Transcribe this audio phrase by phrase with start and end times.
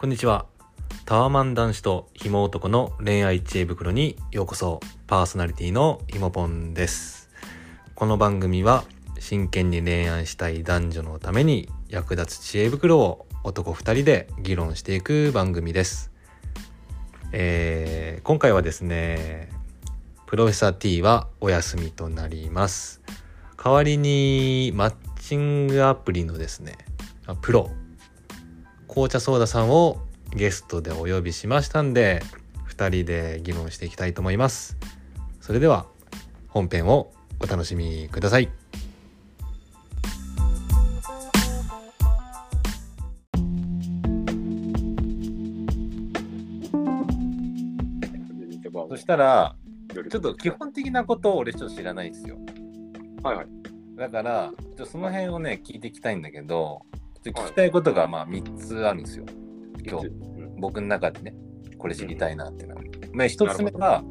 [0.00, 0.46] こんにちは。
[1.06, 4.78] タワマン男子とひも男の恋愛知恵袋にようこそ。
[5.08, 7.30] パーソナリティのひもぽんです。
[7.96, 8.84] この番組は
[9.18, 16.12] 真剣に恋愛したい男女のために役立つ知恵袋を男2人で議論していく番組です。
[17.32, 19.50] えー今回はですね、
[20.26, 23.02] プロフェッサー T はお休みとなります。
[23.56, 26.78] 代わりにマッチングアプリのですね、
[27.42, 27.68] プロ
[28.88, 29.98] 紅茶ソーダさんを
[30.30, 32.22] ゲストでお呼びしましたんで
[32.70, 34.76] 2人で議論していきたいと思います。
[35.40, 35.86] それでは
[36.48, 38.48] 本編をお楽しみください。
[48.88, 49.54] そしたら
[49.92, 52.36] ちょっと基本的なことを俺ちょっと知らないんですよ。
[53.22, 53.46] はいはい。
[53.96, 56.82] だからちょその辺をね聞いていきたいんだけど
[57.24, 59.24] 聞きたいことがまあ3つあるんですよ。
[59.84, 60.56] 今日うん。
[60.60, 61.34] 僕の中でね
[61.78, 64.02] これ知りたいなっていうのは、まあ、一つ目が、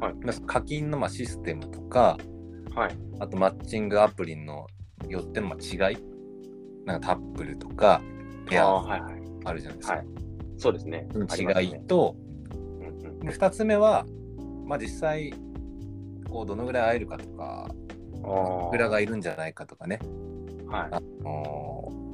[0.00, 0.14] はい。
[0.24, 2.18] まあ課金のまあシステムとか
[2.74, 2.96] はい。
[3.18, 4.66] あとマッチングアプリの
[5.08, 5.98] よってのまあ違い。
[6.86, 8.00] なんかタップルとか
[8.46, 9.12] ペアはいはい。
[9.44, 10.06] あるじゃないですか、はい。
[10.58, 11.08] そうですね。
[11.38, 12.16] 違いと、
[12.52, 13.20] うんうん。
[13.20, 14.06] で2つ目は、
[14.66, 15.32] まあ、実際
[16.28, 17.68] こうどのぐらい会えるかとか
[18.24, 19.98] あ裏がいるんじゃないかとかね。
[20.70, 20.88] あ、はい。
[20.92, 22.09] あのー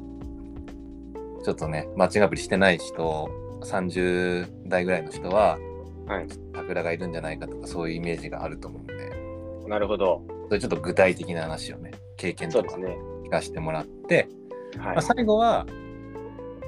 [1.45, 3.29] ちょっとねマッチングアプリしてない人
[3.62, 5.59] 30代ぐらいの人は
[6.06, 6.27] はい。
[6.55, 8.95] 桜がいるんじゃないかとかそういうイメージがあると思うんで
[9.69, 10.23] なるほど。
[10.48, 12.77] それちょっと具体的な話をね経験とか。
[12.77, 14.28] 聞かせてもらって、
[14.78, 15.03] はいまあ、。
[15.03, 15.67] 最後は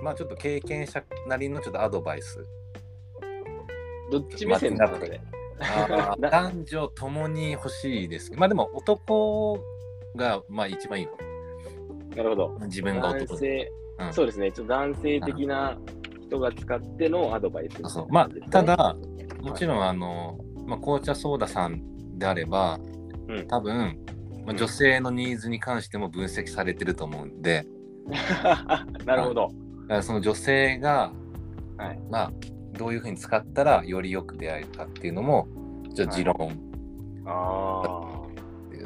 [0.02, 2.44] まあちょっと経験者なりのちょっとアドバイス
[4.10, 5.20] どっち目線なので。
[6.20, 9.58] 男女ともに欲しいですまあでも男
[10.14, 11.10] がまあ一番いいよ
[12.14, 12.58] なるほど。
[12.66, 14.12] 自分が男男で、性、うん。
[14.12, 14.52] そうですね。
[14.52, 15.76] ちょっと男性的な
[16.20, 18.06] 人が使ってのアドバイスみたいなそう。
[18.10, 18.96] まあただ
[19.40, 22.78] もちろんあの、まあ、紅茶ソーダさんであれば
[23.28, 23.46] うん。
[23.46, 23.98] 多分、
[24.46, 27.66] まあ、女性のニーズに関しても分析されてると思うんで、
[29.04, 29.48] なるほど。
[29.82, 31.12] だからその女性が、
[31.76, 32.00] はい。
[32.10, 32.32] まあ
[32.72, 35.48] どういうふうに使ったらよりよく出会えるかっていうのも
[35.94, 36.36] ちょっと持論、
[37.26, 37.82] あ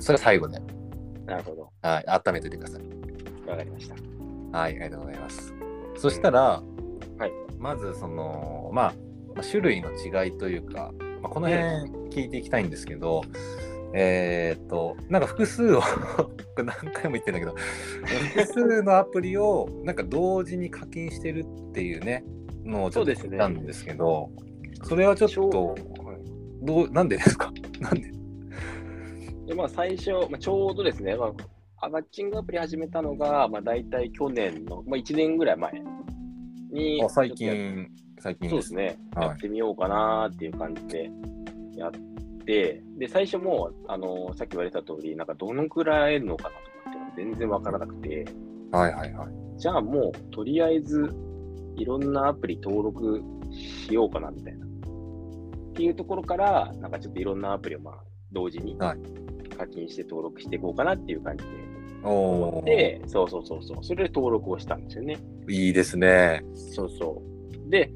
[0.00, 1.70] それは最後で、あ、なるほど。
[1.82, 3.48] はい、温めておいてください。
[3.48, 4.11] わかりました。
[4.52, 5.54] はい、ありがとうございます。
[5.96, 6.62] そしたら、
[7.18, 7.32] はい。
[7.58, 8.94] まずその、まあ、
[9.34, 10.92] まあ種類の違いというか、
[11.22, 13.22] まあ、この辺聞いていきたいんですけど、
[13.94, 15.82] えーっと、なんか複数を
[16.56, 17.54] 何回も言ってんだけど、
[18.34, 22.24] 複数のアプリをなんか同時に課金してるっていうね、
[22.64, 24.30] のをちょっとそうですね聞いたんですけど、
[24.84, 25.78] それはちょっと、はい。
[26.62, 27.52] どう、なんでですか？
[27.80, 28.10] なんで？
[29.46, 31.32] でまあ、最初、まあ、ちょうどですね、まあ、
[31.88, 35.72] マッチングアプリ始めたのが、まあ、大体去年の、まあ、1年ぐらい前
[36.70, 37.88] に、あ最近、
[38.20, 41.10] 最近そうですね、はいやってみようかなっていう感じで
[41.76, 41.90] やっ
[42.44, 48.24] て、で、最初もう、あのさっき言われた通り、なんかどのくらい会えるのかなとかって全然わからなくて、
[48.70, 49.58] はいはいはい。
[49.58, 51.12] じゃあもう、とりあえず、
[51.76, 54.66] いろんなアプリ登録しようかなみたいな。
[54.66, 54.68] っ
[55.74, 59.22] ていうところから、なんかちょっといろんなアプリをまあ同時にはい
[59.56, 61.50] 課金して登録していこうかなっていう感じで
[62.04, 65.18] おーで、そうそうそうそう、それで登録をしたんですよね。
[65.48, 66.42] いいですね。
[66.54, 67.22] そうそ
[67.66, 67.70] う。
[67.70, 67.90] で、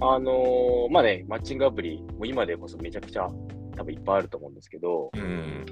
[0.00, 3.28] あのーまあね、マッチングアプリ、もう今でこそめちゃくちゃ
[3.76, 5.66] 多分いっぱいあると思うんですけど、うん。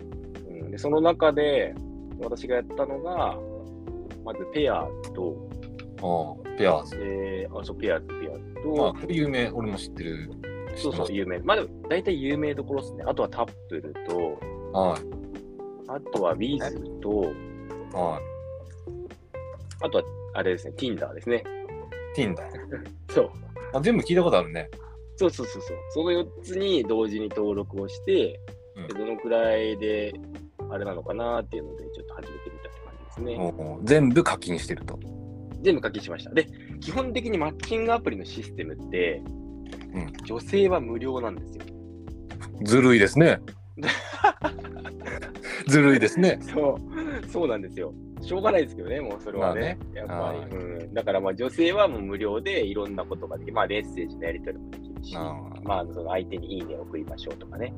[0.49, 1.75] うん、でその中で
[2.21, 3.37] 私がやったのが、
[4.25, 5.49] まずペアと、
[6.03, 6.99] ああ、ペアーズ。
[6.99, 10.31] であそうペアーズ、ペアーズあ、と、これ有名、俺も知ってる。
[10.75, 11.39] そうそう、有名。
[11.41, 13.05] まあでも、大体有名どころですね。
[13.07, 14.39] あとはタップルと、
[14.73, 15.07] ます
[15.89, 17.33] あとはウィズと、
[17.97, 18.12] はい。
[18.12, 18.23] はい。
[19.83, 21.43] あとは、あれですね、Tinder ですね。
[22.17, 22.43] Tinder。
[23.11, 23.31] そう。
[23.73, 24.69] あ、全部聞いたことあるね。
[25.17, 25.77] そうそうそうそう。
[25.91, 28.41] その4つに同時に登録をして、
[28.77, 30.12] うんでどのくらいで
[30.69, 33.37] あれなのかなっていうので、ちょっと始めてみたって感じですね。
[33.39, 34.98] おー全部課金してると。
[35.63, 36.31] 全部課金しました。
[36.34, 36.47] で、
[36.81, 39.22] 基本的にマッチングアプリのシステムって、
[39.95, 41.65] うん女性は無料なんですよ。
[42.63, 43.41] ずるいですね。
[45.66, 46.39] ずるいですね。
[46.43, 46.96] そう、
[47.36, 47.92] そうなんですよ。
[48.22, 49.78] しょうがないですけどね、もうそれはね。
[49.92, 50.94] やっぱはいり、うん。
[50.94, 53.53] だからまあ女性はもう無料でいろんなことができる。
[53.53, 57.74] まあメッセージのやり取りもできるし、まあその相手にいいねを送りましょうとかね、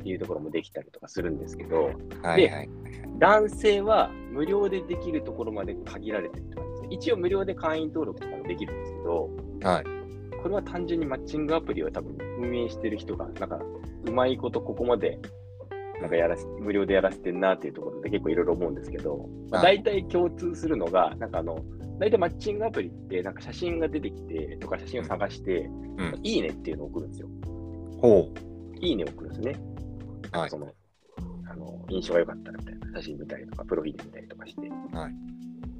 [0.00, 1.90] っていうところもできたりとかするんですけど、
[2.22, 2.70] はいはい。
[3.18, 6.88] 男性は無料でできるところまで限られてるって感じですね。
[6.92, 9.28] 一応無料で会員登録とかもできるんですけど、
[9.62, 9.84] はい。
[10.42, 13.60] これは単純にマッチングアプリを多分運営してる人が、なんか
[14.06, 15.18] うまいことここまで
[16.02, 21.58] なんかやらせ無料でやらせてんなっていうところで結構いろいろ思うんですけど、まあ、はい大体共通するのが、なんかあの、
[22.00, 27.28] 大体マッチングアプリって、なんか写真が出てきて、とか写真を探して、うんいいねっていうのを送るんですよ。
[28.00, 28.28] ほ
[28.80, 29.54] いいねを送るんですね。
[30.32, 30.68] はいその、
[31.48, 34.68] あの、印象が良かったらみたいな写真見たりとか、プロフィール見たりとかして。
[34.96, 35.12] はい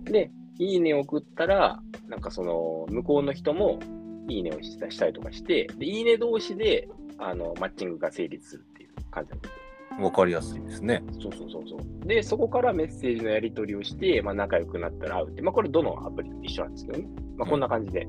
[0.05, 3.81] で、いいねを送ったら、なんかその、向こうの人も、
[4.29, 9.62] いいねをしたしたりとかして、で、いいね同士で、あの、マッチングが成立するっていう感じなんですよ。
[9.99, 10.05] う。
[10.05, 11.03] わかりやすいですね。
[11.21, 12.07] そうそうそうそう。
[12.07, 17.09] で、そこからメッセージのやり取りをして、まあ、仲良くなったら会うって、まあ、これどのアプリも一緒なんですけどね。
[17.37, 18.07] まあ、こんな感じで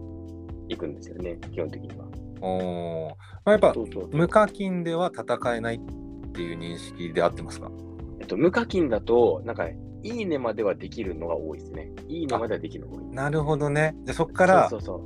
[0.70, 2.06] 行くんですよね、基本的には。
[2.42, 3.16] おーま
[3.46, 7.72] あ、やっぱそうそうそう無課金では戦えないっていう認識で合ってますか？
[8.20, 11.90] えっと、無課金だと、なんか、いいねまではできるのが多いですね。
[12.10, 13.16] いいねまではできるのが多い。
[13.16, 13.96] なるほどね。
[14.04, 15.02] じゃあそこからそうそう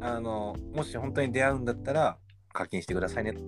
[0.00, 2.18] あのもし本当に出会うんだったら
[2.52, 3.34] 課金してくださいね。
[3.36, 3.46] そう。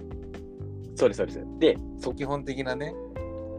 [1.01, 1.41] そうです、そうです。
[1.59, 2.95] で、そ基本的なね。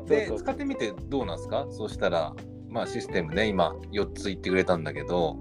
[0.08, 1.68] そうでそう使ってみてどうなんですか？
[1.70, 2.34] そうしたら、
[2.70, 5.38] まあシステムね、今4つ言ってくれたんだけど、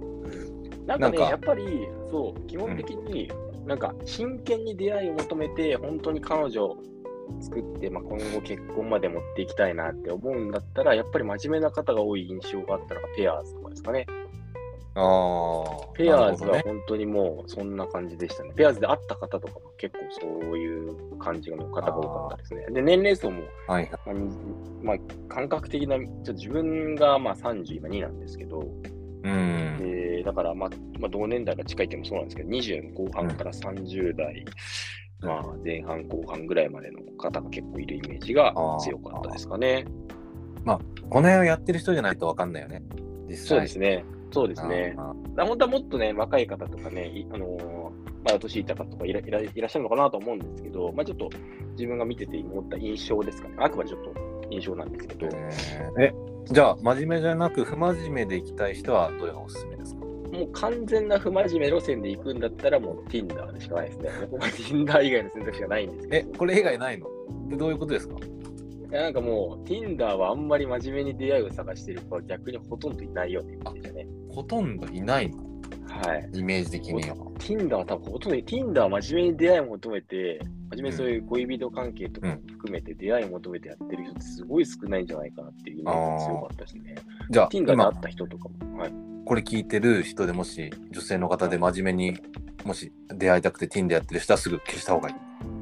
[0.87, 3.31] なんかね、やっぱり、そう、基本的に、
[3.67, 6.77] なんか、真剣に出会いを求めて、本当に彼女を
[7.41, 14.07] 作って、まあ、今後結婚まで持っていきたいなって思うんだったら、やっぱり真面目な方が多い印象があったのがペアーズとかですかね。
[14.95, 18.53] ああ、ペアーズは本当にもうそんな感じでしたね。
[18.57, 22.67] ペアーズで会った方とかも結構そういう感じの方が多かったですね。
[22.71, 24.85] で、年齢層も、はいはい。
[24.85, 24.97] まあ
[25.29, 28.61] 感覚的な、ちょっと自分がまあ30、今2なんですけど、
[29.23, 29.77] うん。
[29.79, 34.45] でだから、まあ、まあ、同年代が近いってもそうなんですけど、20後半から30代、
[35.21, 39.85] まあ、前半後半ぐらいまでの方が結構いるイメージが強かったですかね。
[41.11, 42.83] この辺をやってる人じゃないと分かんないよね。
[43.29, 44.05] 実際そうですね。
[44.33, 44.95] そうですね。
[45.37, 51.31] 本当はもっとね、若い方とかね、いあのーまだ年いった方とかいらいらいらっしゃるのかなと思うんですけど、まあちょっと
[51.73, 53.55] 自分が見てて思った印象ですかね。
[53.59, 54.13] あくまでちょっと
[54.51, 55.27] 印象なんですけど、
[55.99, 56.13] え
[56.45, 60.01] じゃあ真面目じゃなく不真面目で行きたい人はどれがおすすめですか？
[60.05, 64.11] もう完全な不真面目路線で行くんだったらもう Tinder でしかないですね。
[64.31, 66.39] Tinder 以外の選択肢がないんですけえ、ど。
[66.39, 67.07] これ以外ないの？
[67.49, 68.17] でどういうことですか？
[68.17, 74.07] いやなんかもう Tinder はあんまり真面目に出会いを探してる子は逆にほとんどいないよって言ってたね。
[74.33, 75.51] ほとんどいないの
[75.91, 76.31] はい。
[76.33, 77.17] イメージ的には。
[77.39, 80.41] Tinder は多分ほとんど、Tinder は真面目に出会いを求めて、
[80.71, 86.95] 真面目にそういう恋人関係とかも含めて出会いを求めてやってる人ってすごい少ないんじゃないかなっていうイメージが強かったですね。
[87.31, 88.79] じゃあ Tinder で会今った人とかも。
[88.79, 88.93] はい。
[89.25, 92.19] これ聞いてる人でもし女性の方で真面目に
[92.65, 95.15] もし出会いたくて Tinder やってる人はすぐ消した方がいい。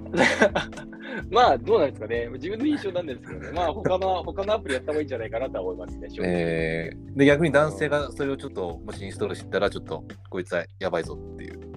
[1.30, 2.28] まあ、どうなんですかね。
[2.34, 3.52] 自分の印象なんですけどね。
[3.52, 6.08] まあ、他の、 他のアプリやった方がいいんじゃないかなとは思いますね。
[6.22, 11.60] えー、で逆に男性がそれをちょっともしインストールしてたらちょっとこいつはやばいぞっていう。
[11.62, 11.68] うん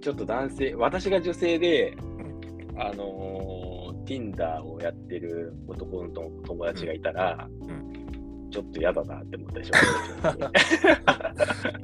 [0.00, 1.92] ちょっと男性、私が女性で、
[2.76, 7.88] あのー、Tinder をやってる男の友達がいたら、うん
[8.50, 9.74] ちょっと嫌だなって思ったでしょ。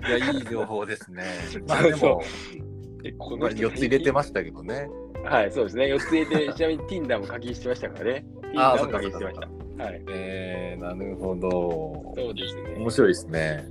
[0.08, 1.22] いやいい情報ですね。
[1.68, 2.22] まあでも
[3.04, 4.88] えこまあの人4つ入れてましたけどね。
[5.24, 5.86] はい、そうですね。
[5.86, 8.26] 4つ入れて、ちなみに Tinder も課金してましたからね。
[8.56, 9.84] あー Tinder も課金してました。
[9.84, 10.02] はい。
[10.10, 11.50] えー、なるほど。
[12.16, 12.74] そうですね。
[12.76, 13.64] 面白いですね。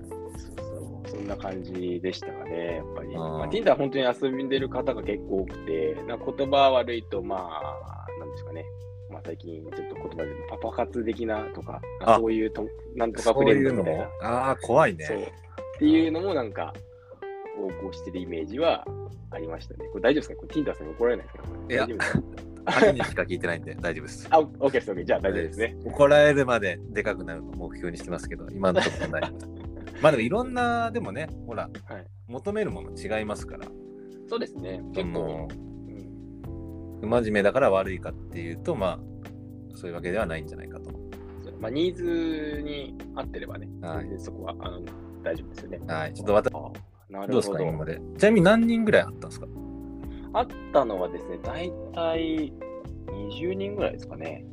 [0.57, 0.65] そ
[1.07, 3.07] うそんな感じでしたかね、やっぱり。
[3.09, 8.65] うんまあ、Tinder は本当に遊んでる方が結構多くて、なんか言葉悪いと、まあ、なんですかね。
[9.13, 14.27] まあ、最近ちょっと言葉でパパ活的なとか、あそういうとなんとかそうフレンいうのもドみたいな。
[14.27, 15.17] ああ、怖いそう。
[15.17, 15.31] ね。
[15.75, 16.73] っていうのもなんか、
[17.57, 18.85] 横行してるイメージは
[19.31, 19.85] ありましたね。
[19.91, 20.35] これ大丈夫ですか？
[20.35, 21.43] これ Tinder さんに怒られないですか？
[21.69, 22.23] いや大丈夫ですか？
[22.65, 24.27] 兄にしか聞いてないんで大丈夫です。
[24.29, 25.03] あ、OK です、OK。
[25.03, 25.75] じゃあ大丈夫ですね。
[25.85, 29.21] 怒られるまででかくなるのを目標にしてますけど、今のところない。
[30.01, 33.67] まあでもいろんな、でもね、ほら、はい求めるもの違いますから、
[34.27, 34.81] そうですね。
[34.93, 35.47] 結構、
[37.01, 38.99] 真面目だから悪いかっていうと、まあ、
[39.75, 40.89] そういうわけではないんじゃないかと。
[41.59, 44.81] まあ、ニーズに合ってればね、はいそこはあの
[45.21, 45.79] 大丈夫ですよね。
[45.85, 46.53] はい、ちょっと私、
[47.09, 47.75] あなどうですか、るほど。
[47.75, 48.01] 今まで。
[48.17, 49.47] ちなみに何人ぐらいあったんですか？
[50.33, 52.53] あったのはですね、大体
[53.07, 54.45] 20人ぐらいですかね。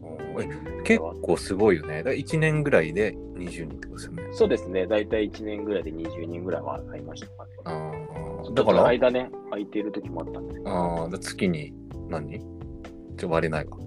[0.84, 1.98] 結構すごいよね。
[1.98, 4.22] だから1年ぐらいで20人ってことですよね。
[4.32, 7.50] そうですね、大体1年ぐらいで20人ぐらいは会いましたかね。
[7.64, 7.92] あ
[8.54, 11.72] だから、間ね、空いてる時もあったんですけど、あー月に
[12.08, 12.40] 何人？
[13.16, 13.78] ちょ割れないわ。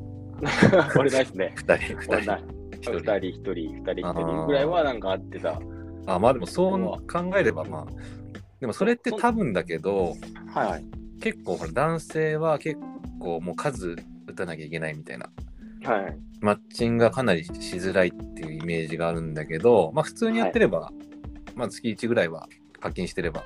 [0.96, 1.54] 割れないですね。
[1.58, 2.44] 2人、2割れない。
[2.82, 2.92] 人。
[2.92, 5.60] 2人、1人、2人、1人ぐらいはなんか会ってた。
[6.06, 8.23] あまあでもそう考えればまあ
[8.64, 10.16] でもそれって多分だけど
[10.48, 10.86] はいはい。
[11.20, 12.80] 結構ほら男性は結
[13.20, 15.30] 構もう数打たなきゃいけないみたいな
[15.84, 16.18] はい。
[16.40, 20.94] マッチングがかなりしづらいっていうイメージがあるんだけどまあ普通にやってれば、
[21.56, 22.48] まあ月1ぐらいは
[22.80, 23.44] 課金してれば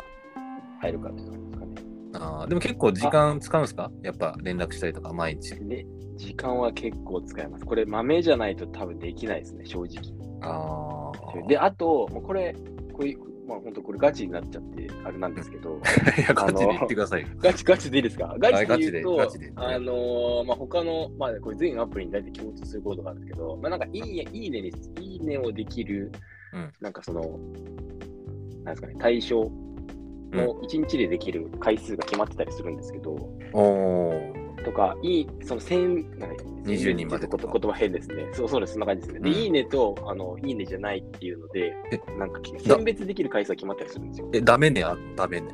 [0.82, 1.72] 入るかって感じですかね。
[2.14, 3.92] あーでも結構時間使うんですか？
[4.04, 5.84] やっぱ連絡したりとか毎日で、
[6.16, 7.66] 時間は結構使えます。
[7.66, 9.98] これ、豆じゃないと多分できないですね、正直。
[10.42, 12.56] あーで、あと、もうこれ、
[12.94, 15.80] こういうまあ本当これガチになっちゃってあれなんですけど、
[16.36, 17.28] ガチで言ってくださいよ。
[17.38, 18.36] ガチガチでいいですか？
[18.40, 24.48] ガチで言うと、ガチでガチであのーまあ他の、まあこれ全アプリに大体共通することがあるんですけど、まあなんかいいね、い。
[24.48, 26.12] いねに、いいねをできる、
[26.54, 26.74] うん。
[26.82, 27.22] なんかその、
[28.64, 29.40] なんですかね、対象
[30.32, 33.12] の1日でできる回数が決まってたりするんですけど、
[33.54, 34.47] おー。
[34.68, 38.28] とか、いい、その1000、なんか20人までと言葉変ですね。
[38.34, 39.20] そうそうです、そんな感じですね。
[39.22, 44.30] で、うんいいねと、あの、いいねじゃないっていうのでえ、なんか選別できる回数が決まったりするんですよ。
[44.34, 45.48] え、ダメね、あダメね。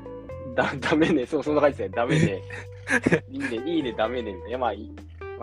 [0.55, 1.96] だ、ダメね、そう、そんな感じですね。
[1.96, 2.41] ダメね。
[3.29, 4.58] いいね、いいね、ダメね、みたいな。
[4.58, 4.91] まあ、い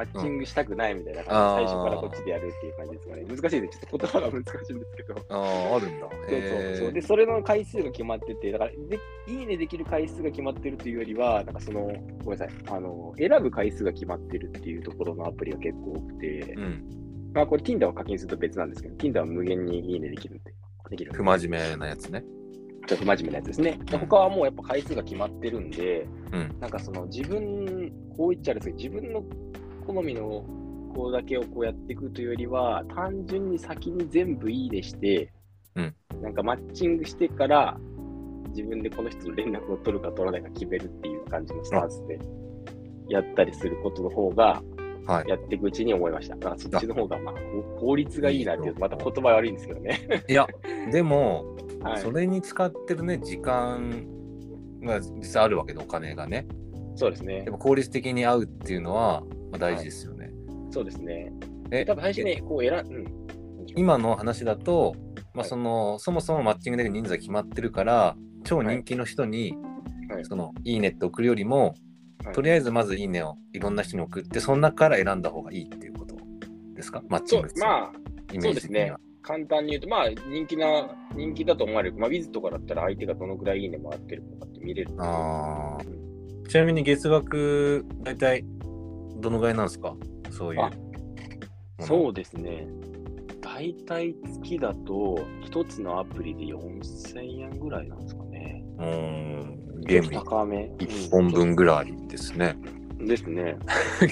[0.00, 3.25] マッチングしたくないみたいな感じで、うん最初からこっちでやるっていう感じですかね。
[3.28, 3.78] 難しいです。
[3.78, 5.14] ちょっと言葉が難しいんですけど。
[5.28, 6.09] ああ、あるんだ。
[6.09, 6.92] そうそうそう。
[6.92, 11.80] で、それの回数が決まってて、だからで、いいねできる回数が決まってるというよりは、なんかその、
[12.25, 16.85] ごめんなさい、あの、選ぶ回数が決まってるっていうところのアプリが結構多くて、うん。
[17.35, 20.54] まあ、これ Tinder は課金すると別なんですけど、Tinder は無限にいいねできるんで、
[20.90, 22.25] できる不真面目なやつね。
[22.87, 23.78] ちょっと不真面目なやつですね。
[23.85, 26.57] で他はもうやっぱ回数が決まってるんで、うん。
[26.61, 29.25] なんかその自分、こう言っちゃあれですけど、自分の
[29.80, 30.44] 好みの
[30.94, 35.32] 子だけをこうやっていくというよりは、単純に先に全部いいねして、
[35.75, 37.78] うんなんかマッチングしてから、
[38.49, 42.18] 自分でこの人と連絡を取るか取らないか決めるっていう感じのスタンスで
[43.08, 44.62] やったりすることの方が、
[45.06, 45.28] はい。
[45.28, 46.37] やっていくうちに思いました。
[46.37, 47.40] だからそっちの方が、まあ、こ
[47.80, 49.99] 効率がいいなっていうと、また言葉悪いんですけどね。
[50.28, 50.46] いや、
[50.92, 54.06] でも、はいそれに使ってるね、時間
[54.82, 56.46] が実際あるわけで、お金がね。
[56.94, 57.44] そうですねやっ。
[57.46, 60.30] ぱ効率的に合うっていうのは、まあ、大事ですよね。
[60.71, 61.33] そうですね。
[61.71, 63.07] え多分最初ね、こう選ん、うん。
[63.76, 69.52] 今の話だと、まあ、はいそのそもそもマッチングで人数が決まってるから超人気の人に、
[70.09, 71.75] はいそのいいねって送るよりも、
[72.25, 76.16] はいとりあえずまずいいねをいろんな人に送ってその中から選んだ方がいいっていうこと
[76.75, 77.02] ですか？
[77.09, 77.92] マッチそうング、まあ、
[78.33, 78.92] イメそうですね。
[79.23, 81.97] 簡単に言うと、まあ、人気な、人気だと思われる。
[81.97, 84.90] まあ、ウィズとかだったら相手がどのぐらいいいねもらってるのかって見れる。
[84.99, 88.45] あーうんちなみに月額大体
[89.20, 89.94] どのぐらいなんですか？
[90.30, 90.70] そういう。
[91.80, 92.66] そうですね。
[93.40, 98.64] 大体月だと、一つのアプリで4000円ぐらいなんですかね。
[98.78, 100.70] うーんゲームちょっと高め。
[100.78, 102.56] 1本分ぐらいですね。
[102.98, 103.56] うんですね。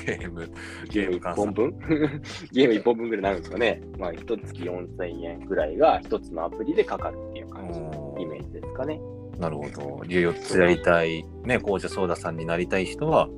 [0.07, 0.51] ゲーム。
[0.91, 1.79] ゲーム1本分？
[2.53, 3.83] ゲーム1本分ぐらいになるんですかね。
[3.99, 8.99] まあ、一月4000円ぐらいが一つのアプリでかかるっていう感じのイメージですかね。
[9.39, 10.05] なるほど。
[10.07, 13.29] いや4つやりたい、ね、紅茶ソーダさんになりたい人は、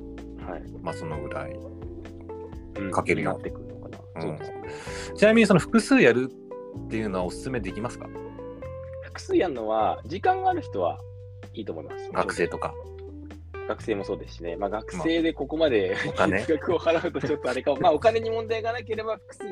[0.51, 0.63] はい。
[0.81, 1.51] まあそのぐらい。
[1.51, 4.25] うんかけるよなってくるのかな。
[4.25, 4.39] うん。
[5.15, 6.31] ちなみにその複数やる
[6.85, 8.07] っていうのはおすすめできますか？
[9.03, 10.97] 複数やるのは、時間がある人は
[11.53, 12.09] いいと思います。
[12.11, 12.73] 学生とか。
[13.67, 14.55] 学生もそうですしね。
[14.55, 17.81] まあ、学生でここまでお金月額を払うとちょっとあれかも。
[17.81, 19.43] まあ、お金に問題がなければ複数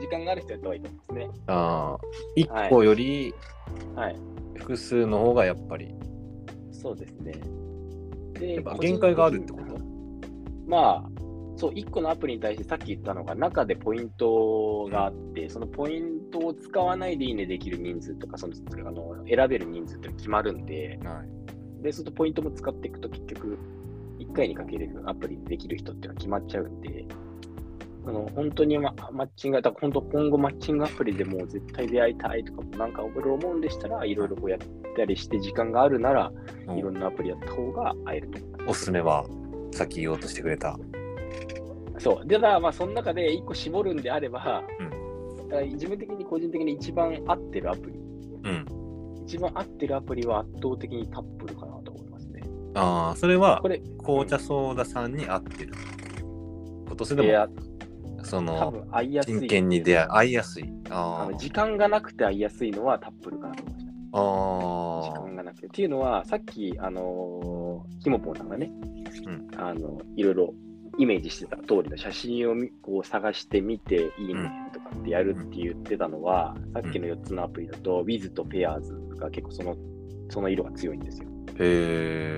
[0.00, 1.40] 時間がある人やった方がいいと思いますね。
[1.46, 1.98] ああ。
[2.36, 3.34] 1個より
[3.94, 4.16] はい。
[4.56, 5.94] 複数の方がやっぱり。
[6.70, 7.32] そうですね。
[8.34, 9.75] で限界があるってこと？
[10.66, 11.10] まあ、
[11.56, 18.54] そう、1個のアプリに対してさっき言ったのが、中でポイントがあって、そのポイントを使わないでいいねできる人数とか、その
[18.86, 21.22] あの選べる人数って決まるんで、は
[21.80, 21.82] い。
[21.82, 23.58] で、そうするとポイントも使っていくと結局、
[24.18, 27.06] 1回にかけれるアプリでできる人っていうのは決まっちゃうんで、
[28.06, 34.60] あの本当に、ま、マッチング、だ本当今後マッチングアプリでもう絶対出会いたいとかもなんかいろ思うんでしたら、いろいろこうやっ
[34.94, 36.30] たりして時間があるなら、
[36.76, 38.70] いろんなアプリやった方が会えると思います。
[38.70, 39.24] おすすめは、
[39.72, 40.78] さっき言おうとしてくれた。
[41.98, 42.26] そう。
[42.26, 47.98] で、ただ、まあ、その中で1個絞るんであれば、うだから自分的に個人的に一番合ってるアプリ、
[48.44, 49.22] うん。
[49.26, 52.42] 一番合ってるアプリは圧倒的にタップルかなと思いますね。
[52.74, 55.74] ああ、それはこれ、紅茶ソーダさんに合ってる。
[56.88, 57.48] ことそれでも、いや、
[58.18, 59.34] 多その、分合いやすい。
[59.34, 60.64] 真剣に出会い、合いやすい。
[60.90, 63.92] あ時間がなくて会いやすいのはタップルかなと思いました。
[64.12, 64.20] あ。
[64.20, 65.20] あ時あ。
[65.22, 65.66] 間がなくて。
[65.66, 67.65] っていうのは、さっき、あのー、
[68.00, 68.70] ひもぽんさんがね、
[69.26, 70.54] うんあの、いろいろ
[70.98, 79.76] イメージしてた通りの写真をみこう探してみていいねとかってやるって言ってたのは、さっきの4つのアプリだと、Wiz と Pairs が結構その、
[80.28, 81.28] その色が強いんですよ。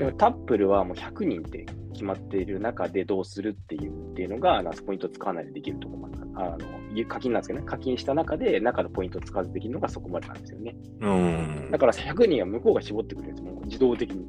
[0.00, 0.12] でも。
[0.12, 10.76] タップルはもう100人って決まっている中でどうするっていうっていうのが、なんかポイント使わないでできるところまであの課金なんですけどね、課金した中で中のポイントを使わずできるのがそこまでなんですよね。
[11.00, 11.78] うんだ。
[11.78, 14.26] から100人は向こうが絞ってくれるんですもう自動的に。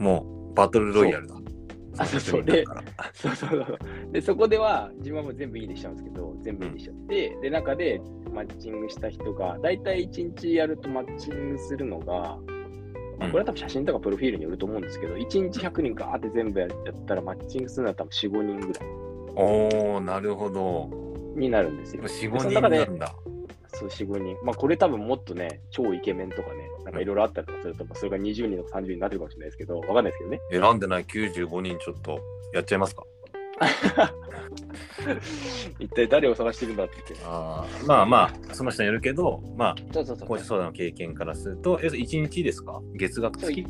[0.00, 1.36] もう、バトルロイヤルだ。
[1.98, 3.78] あそうそうだからそうそうそう。
[4.12, 8.00] で、そこでは自分はもう全部いいねしちゃうんですけど、全部いいねしちゃって、で、中で
[8.32, 12.38] マッチングした人が、だいたい1日やるとマッチングするのが、
[13.18, 16.70] まあこれは多分写真とかプロフィールによると思うんですけど、1日100人ガーって全部やっ
[17.06, 18.88] たらマッチングするのは多分4、5人ぐらい
[19.34, 20.90] おおなるほど。
[21.36, 22.02] になるんですよ。
[22.02, 23.14] 4、5その中で人なんだ。
[23.80, 24.36] そう、4、5人。
[24.44, 30.40] まあ、これ多分もっとね、超イケメンとかね、なんかいろいろあったりとかすると、まあそれが20人とか30人になってるかもしれないですけど、わかんないですけどね。
[30.50, 32.20] 選んでない95人ちょっと
[32.54, 33.04] やっちゃいますか？
[35.78, 36.94] 一体誰を探してるんだって。
[37.24, 40.28] あまあまあ、その人によるけど、まあ、そうそうそう。
[40.28, 42.80] 講師相談の経験からすると、え、1日ですか？
[42.94, 43.66] 月額付き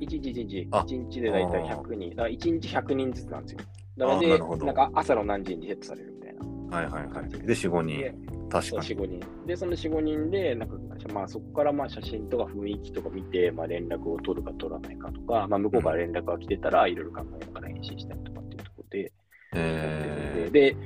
[0.00, 2.10] 一日一日、あ一日で大体100人。
[2.10, 3.58] だから1日100人ずつなんですよ。
[3.96, 7.28] だからで、あなんか朝の何時にセットされるみたいなはいはいはい。
[7.30, 8.41] で、4、5で人。
[8.52, 8.82] 確かに。
[8.82, 9.46] 4、5人。
[9.46, 10.76] で、その4、5人で、なんか、
[11.12, 19.12] まあそこからまあ写真とか雰囲気とか見て、まあ連絡を取るか取らないかとか、まあ向こうから連絡が来てたら、いろいろ考えながら返信したりとかっていうところで、
[19.54, 20.76] えで、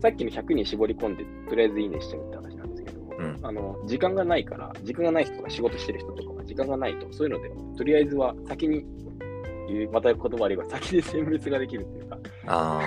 [0.00, 8.84] さっきの100人絞り込んで、とりあえずいいねしちゃうって話なんですけど、うんあの時間がないから、時間がない人とか仕事してる人とかは時間がないと、そういうので、とりあえずは先に
[9.72, 12.16] 言う、また言葉あれば先に選別ができるっていうか。
[12.16, 12.80] ー、あ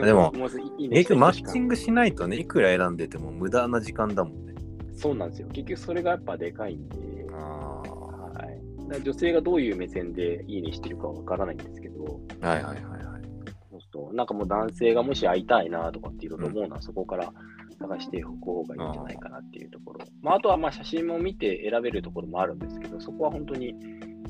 [0.00, 0.04] あ。
[0.04, 4.54] でももういい結局マッチンググしないとね、いくら選んでても無駄な時間だもんね。
[4.94, 5.48] そうなんですよ。
[5.52, 6.96] 結局それがやっぱでかいんで、
[7.32, 12.48] あはい、女性がどういう目線でいいねしてるかはわからないんですけど、あ。
[12.48, 13.22] はいはいはいはい。
[13.70, 17.32] そうするとなんかもう男性がもし会いたいなとかっていうと思うのは、そこから
[17.78, 20.00] 探しておく方がいいんじゃないかなっていうところ。
[20.22, 23.74] まあ、あとはまあ写真も見て選べるところもあるんですけど、そこは本当に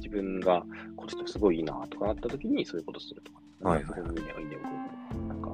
[0.01, 0.63] 自分が
[0.97, 4.69] この人すごいいいなとかなった時にそういうことするとか、はいはいそこにいいねをいいねを送
[5.15, 5.53] るなんか、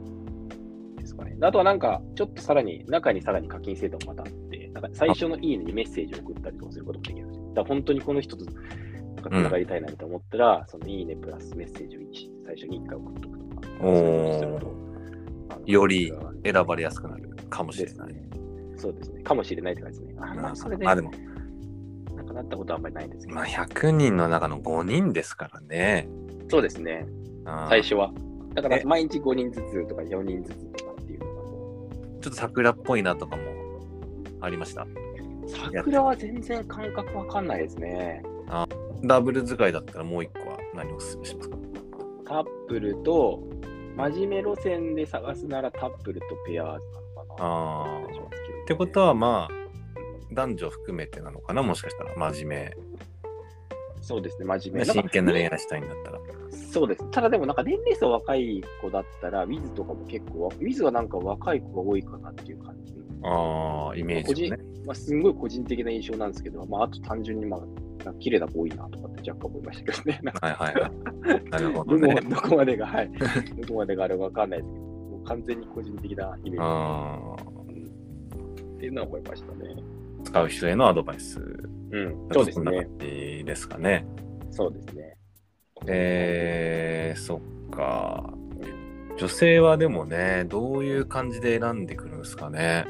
[1.01, 1.37] ですかね。
[1.41, 7.49] あとはなんか、ちょっとさらに、中にさらに課金制度もまたあって、なんか最初のいいねにメッセージを送ったりとかすることもできるんですよ。
[7.49, 12.01] だから本当にこの人となんか繋がりたいなと思ったら、そのいいねプラスメッセージを
[12.45, 14.87] 最初に一回送っとくとか、おういうことすると
[15.51, 16.13] あのより
[16.45, 18.15] 選ばれやすくなるかもしれない。
[18.77, 19.23] そうですね。
[19.23, 20.19] かもしれないって感じですね。
[20.21, 21.11] あまあ、それで、まあでも、
[22.17, 23.37] なんかなったことはあんまりないんですけど。
[23.39, 26.09] まあ100人の中の5人ですからね。
[26.49, 27.07] そうですね。
[27.69, 28.13] 最初は。
[28.55, 31.91] だからえ毎日5人ずつとか4人ずつとかっていうのがこ
[32.23, 33.43] ちょっと桜っぽいなとかも
[34.41, 34.83] ありました？
[34.83, 34.87] う、
[35.73, 38.23] 桜は全然感覚わかんないですね。
[39.05, 41.57] ダブル使いだったらもう一個は何をおすすめしますか？
[42.27, 43.43] タップルと、
[43.97, 47.49] 真面目路線で探すならタップルとペアーズなのかな。
[47.49, 47.99] ああ。
[47.99, 48.03] っ
[48.65, 49.66] ってことはまあ、
[50.33, 51.63] 男女含めてなのかな？
[51.63, 52.73] もしかしたら真面
[54.03, 54.79] そうですね、真目。
[54.85, 54.93] 面目。
[54.95, 56.21] 真剣な恋愛したいんだったら。
[56.73, 57.11] そうです。
[57.11, 62.95] ただでもなんか年齢層若い子だったら、ウィズとかも結構、ウィズはなんか若い子が多いかなっていう感じ。
[63.25, 64.59] ああ、イメージをね。
[64.87, 67.61] まあ、すんごい個人的な印象なんですけど、まあ、あと単純に、まあ、
[68.05, 70.21] なんか綺麗な子多いなとかって若干思いましたけどね。
[70.23, 70.75] なんかはいはい
[71.33, 71.45] はい。
[71.51, 72.21] なるほど どこね。
[72.21, 73.11] どこまでが、はい。
[73.61, 77.37] どこまでがあれかわかんないですけど、もう完全に個人的なイメーああ。
[77.75, 77.81] ジ
[78.63, 79.75] っていうのは思いましたね。
[80.27, 81.39] 使う人へのアドバイス。
[81.39, 84.05] うん、そうですねですかね。
[84.51, 85.17] そうですね。
[85.87, 88.35] えー、そっか。
[89.17, 92.87] 女性はでもね、どういう感じで選んでくるんですかね。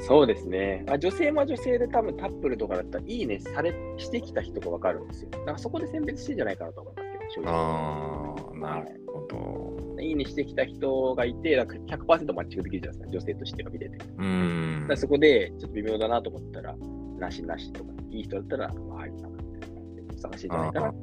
[0.00, 0.84] そうですね。
[0.88, 5.30] あ女性は女性で多分タップルとかだったら、いいねされしてきた人がわかるんですよ。
[5.30, 7.50] だからそこで選別してんじゃないかなと思いますけど。
[7.50, 9.77] ああ、なるほど。
[10.00, 13.96] いいねしてきた人がいて、なんか100%マッチングできるじゃないですか、女性としては見てて。
[13.96, 14.96] うーん。
[14.96, 16.76] そこでちょっと微妙だなと思ったら、
[17.18, 20.94] なしなしとか、いい人だったら、まあ、いいなって探してんじゃないかなっ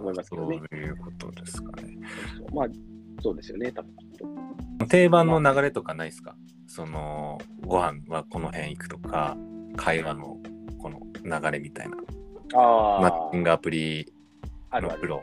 [0.00, 1.98] 思いますけどねそういうことですかね。
[2.38, 2.66] そうまあ、
[3.20, 4.08] そうですよね、多分きっ
[4.80, 4.86] と。
[4.86, 6.36] 定番の流れとかないですか？
[6.66, 9.36] その、ご飯はこの辺行くとか、
[9.76, 10.36] 会話の
[10.78, 11.96] この流れみたいな。
[12.54, 14.10] あマッチングアプリ
[14.70, 14.96] あるある。
[14.96, 15.22] のプロ。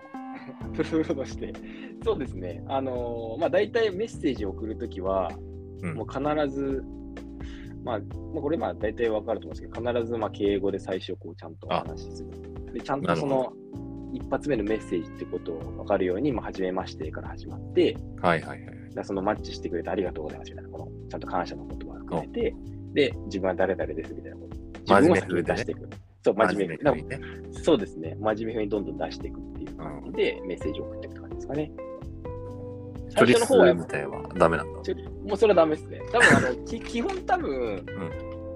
[0.75, 1.53] プロとして。
[2.05, 2.63] そうですね。
[2.67, 5.31] あのーまあ、大体メッセージを送るときは、
[5.81, 6.83] うんもう必ず、
[7.83, 12.73] まあ、まあ、これまあ大体わかると思うんですけど、必ずまあ敬語で最初こうちゃんとお話しする。
[12.73, 13.51] で、ちゃんとその
[14.13, 19.05] 一発目のメッセージってことを分かるように、まあ、初めましてから始まって、はいはいはい。
[19.05, 22.55] そのマッチしてくれてありがとうございますみたいな、このちゃんと感謝の言葉を含めて、
[22.93, 24.57] で、自分は誰々ですみたいなこと。
[24.79, 25.89] 自分を先に出していく。
[26.23, 27.07] そう、真面目に。
[27.07, 27.19] ね。
[27.51, 28.15] そうですね。
[28.19, 31.71] 真面目にどんどん出していくっていう感じで、メッセージを送っていく感じですかね。
[33.15, 34.73] 一人数最初のみたいはダメなんだ。
[34.73, 36.01] もうそれはダメですね。
[36.11, 37.85] 多分あの き基本多分、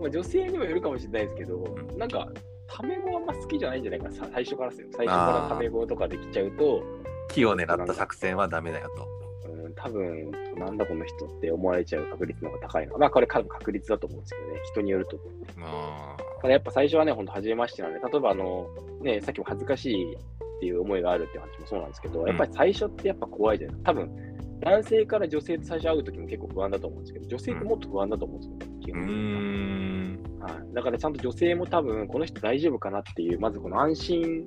[0.01, 2.27] まあ、女性にもよるかもしれないですけど、うなんか、
[2.67, 4.87] タメ語あんま好きじゃないんじゃないか最初からですよ。
[4.95, 6.83] 最初からタメ語とかできちゃうと、
[7.29, 9.07] 木を狙った作戦はダメだよと。
[9.49, 12.99] うん、多分なんだこの人って思われちゃう確率の方が高いのか。
[12.99, 15.47] まあ、これ多分確率だと思うんですけどね、人によると思うんで。
[15.61, 18.67] あただやっぱ最初はね、ほんと初めましてなんで、例えばあの、
[19.01, 20.17] ね、さっきも恥ずかしいっ
[20.59, 23.91] ていう思いがあるっていう話もそうなんですけど、やっぱり最初ってやっぱ怖いじゃないですか。
[23.91, 24.28] 多分、
[24.59, 28.47] 男性から女性と最初会うときも結構不安だと思うんですけど、女性ってもっと不安だと思うんで
[28.83, 29.03] すよね。
[29.03, 30.19] うん。
[30.39, 34.45] はい、だからちゃんと女性も多分、この人大丈夫かなっていう、まずこの安心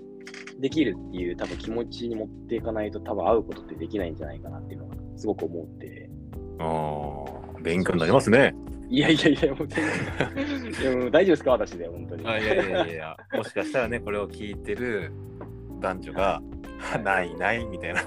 [0.60, 6.10] できるっていう多分気持ちに持っていかないと多分会うことってできないんじゃないかなっていうのがすごく思って、
[6.58, 8.54] ああ、勉強になりますね。
[8.88, 12.26] いやいやいや、もうもう大丈夫ですか、私で、本当に。
[12.26, 15.12] あいやいやいやいや、もしかしたらね、これを聞いてる
[15.80, 16.42] 男女が、
[17.02, 18.04] ないないみたいな、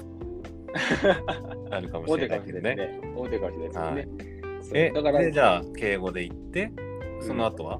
[1.72, 3.02] あるかもしれないけどね。
[3.16, 4.08] 大手かもしれないですよね。
[4.62, 6.72] そうえ、だから、で、じゃあ、敬語で行って、
[7.22, 7.80] その後は、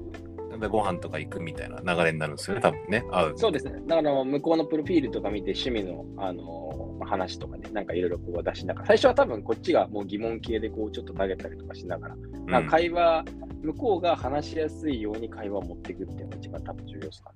[0.60, 3.04] でご飯とか行くみたいな流れになるんですよね、多分ね。
[3.12, 3.34] 会う。
[3.38, 3.82] そうですね。
[3.88, 13.26] だから向こうのプロフィールとか見て趣味の、あのまあ話とかね、なんかいろいろこう出しながら、最初は多分こっちがもう疑問系でこうちょっと投げたりとかしながら、うんなんか会話、
[13.64, 17.36] 向こうが話しやすいように会話を持っていくっていうのが一番多分重要ですかね。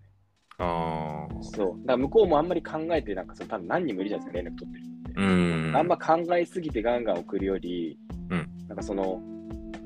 [0.60, 1.68] あーそう。
[1.82, 4.86] だから向こうもあんまり考えて、なんかその多分何人もいるじゃないですか、連絡取ってる。
[5.16, 5.74] うん。
[5.76, 7.98] あんま考えすぎてガンガン送るより、
[8.30, 9.22] うんなんかその、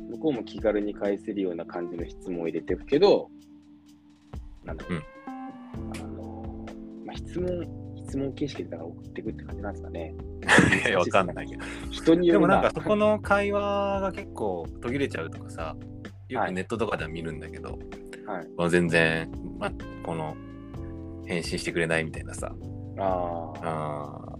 [0.09, 3.29] 向こうも気軽に返せるような感じの質問を入れていくけど、
[4.63, 5.03] なんだろう、
[6.01, 6.65] あの
[7.05, 10.13] まあ、質問、質問形式でだから送っていくって感じなんですかね。
[10.87, 11.63] いやわかんないけど。
[11.89, 15.75] 人によるでもなんかそこの会話が結構途切れちゃうとかさ、
[16.27, 17.79] よはいくネットとかでは見るんだけど、
[18.25, 19.71] はいまあ全然、まあ、
[20.03, 20.35] この、
[21.25, 22.53] 返信してくれないみたいなさ。
[22.99, 24.32] ああ。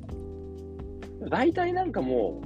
[1.26, 2.42] あ大体なんかも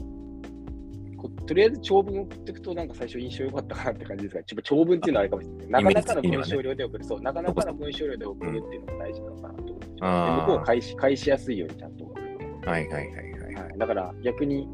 [1.13, 5.83] う、こうとりあえず長文送っていくと、なんか最初印象良かったかなって感じですが、ちょっと長文っていうのはあれかもしれない。
[5.83, 11.57] なかなかの文章量で送る、そう、なかなかの文章量で送るっていうのが大事なのかなと思って向こうが返し返しやすい。
[11.57, 12.27] ようにちゃんと送る
[12.65, 12.87] はい。
[12.89, 12.89] はい。
[12.89, 13.05] はい。
[13.05, 13.55] はい。
[13.55, 14.67] はい、だから逆に、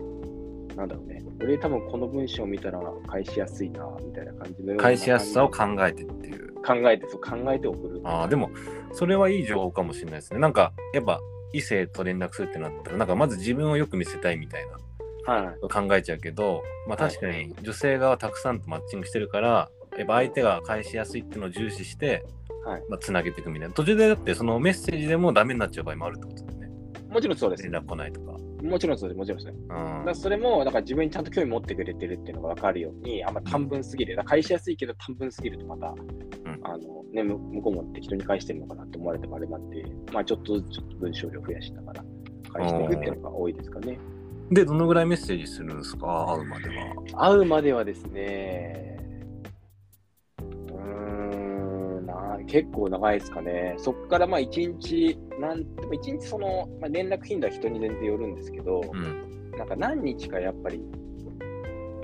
[0.76, 3.70] なんだろうね、俺多分この文章を見たら返しやすい。
[3.70, 4.26] な、みたい。
[4.26, 6.36] な感じの返しやすさを考えてってい。
[6.36, 6.54] う。
[6.66, 8.02] 考えて、そう考えて送る。
[8.04, 8.50] ああ、でも、
[8.94, 9.42] それはい。
[9.42, 9.46] い。
[9.46, 10.16] 情報かもしれない。
[10.16, 10.40] ですね。
[10.40, 11.20] なんか、やっぱ、
[11.54, 15.34] 異性と連絡するってなったら、なんかまず自分をよく見せたいみたいな。
[15.34, 15.70] はい。
[15.70, 22.26] 考えちゃうけど、まあ、確かに女性側はたくさんとマッチングしてるから、やっぱ相手が返しやすいっていうのを重視して、
[22.66, 23.74] はいまあ、つなげていくみたいな。
[23.74, 26.70] 途中でだってそのメッセージでもダメになっちゃう場合もあるってことだよね。
[27.10, 27.72] もちろんそうです連。
[27.72, 28.34] 絡来ないとか。
[28.64, 29.18] もちろんそうです。
[29.18, 29.64] もちろんそうです。
[30.08, 34.18] うんそれも、だから自分にちゃんと興味持ってくれてるっていうのが分かるように、あんま短文すぎる。
[34.26, 35.96] 返しやすいけど短文すぎるとまた、ん
[36.64, 42.04] あのね、む向こうも適当に返してるのかなって思われてもあれなんで、まあちょっとずつちょっと文章量増やしながら
[42.54, 44.00] 返していくっていうのが多いですかね。
[44.52, 46.28] で、どのぐらいメッセージするんですか？
[46.30, 47.30] 会うまでは。
[47.30, 48.93] 会うまではですね、
[52.48, 53.76] 結構長いですかね。
[53.78, 59.52] そこからまあ一日、なんでも一日その、まあ、連絡頻度は人に全然よるんですけど、うん。
[59.58, 60.82] なんか何日かやっぱり、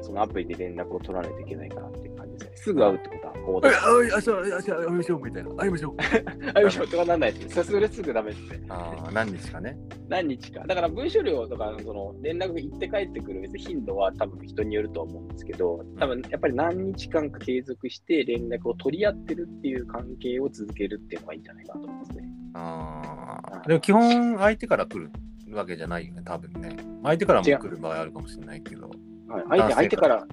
[0.02, 2.16] そのアプリで連絡を取らないといけないかなっていう
[2.62, 5.50] すぐ会うってことは、こう、あ、あ、そう、あ、そう、会いましょうみたいな。
[5.56, 5.96] 会いましょう。
[6.54, 7.64] 会いましょうとかなんないですね。
[7.64, 8.66] それすぐダメですね。
[8.68, 9.78] ああ、 何日かね。
[10.10, 10.66] 何日か。
[10.68, 22.30] だから文書量とか、その連絡が行って帰ってくる頻度は多分人によると思うんですけど、多分やっぱり何日間か継続して連絡を取り合ってるっていう関係を続けるっていうのがいいんじゃないかなと思いますね。
[22.56, 23.68] ああ。
[23.68, 25.12] でも基本相手から来る
[25.56, 26.76] わけじゃないよね、多分ね。
[27.04, 28.90] 相手からも来る場合あるかもしれないけど。
[29.30, 30.28] はい、相手相手から、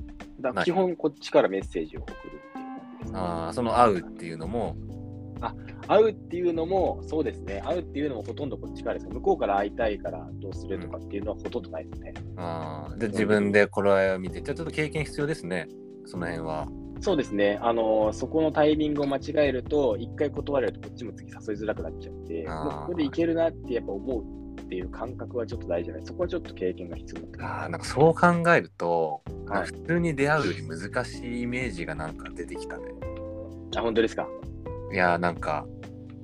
[0.65, 3.19] 基本こっちからメッセージを送るっていう感じですね。
[3.19, 4.77] ああ、その会うっていうのも、
[5.87, 9.09] 会うっていうのも、そうですね、会うっていうのもほとんどこっちからです。
[9.09, 12.15] 向こうから会いたいからどうするとかっていうのはほとんどないですね。
[12.37, 15.69] ああ、で、自分でこれを見て、じゃあちょっと経験必要ですね、
[16.07, 16.67] その辺は。
[17.01, 24.25] そうですね、あのそこのタイミングを間違えると、一回断られるとこっちも次誘いづらくなっちゃって、もうここでいけるなってやっぱ思う
[24.67, 26.07] っていう感覚はちょっと大事じゃない。
[26.07, 32.85] そこはちょっと経験が必要になってくるああ、なんかそう考えると、はい普通に出会うより難しいイメージがなんか出てきたね。
[33.77, 34.27] あ、本当ですか？
[34.93, 35.67] いやー、なんか、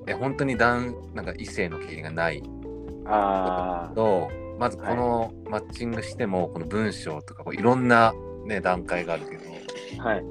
[0.07, 2.43] え、本当に男、なんか異性の経験がない
[3.05, 4.29] ああ、と、
[4.59, 8.13] まずこのマッチングしても、この文章とかこういろんな、
[8.45, 9.43] ね、段階があるけど、
[10.03, 10.23] はい。